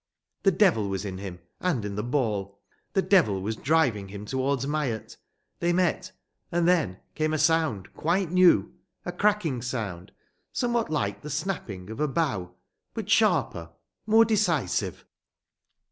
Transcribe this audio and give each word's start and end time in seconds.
The 0.41 0.49
devil 0.51 0.89
was 0.89 1.05
in 1.05 1.19
him 1.19 1.37
and 1.59 1.85
in 1.85 1.93
the 1.93 2.01
ball. 2.01 2.59
The 2.93 3.03
devil 3.03 3.39
was 3.39 3.55
driving 3.55 4.07
him 4.07 4.25
towards 4.25 4.65
Myatt. 4.65 5.15
They 5.59 5.73
met. 5.73 6.11
And 6.51 6.67
then 6.67 6.97
came 7.13 7.33
a 7.35 7.37
sound 7.37 7.93
quite 7.93 8.31
new: 8.31 8.73
a 9.05 9.11
cracking 9.11 9.61
sound, 9.61 10.11
somewhat 10.51 10.89
like 10.89 11.21
the 11.21 11.29
snapping 11.29 11.91
of 11.91 11.99
a 11.99 12.07
bough, 12.07 12.55
but 12.95 13.11
sharper, 13.11 13.69
more 14.07 14.25
decisive. 14.25 15.05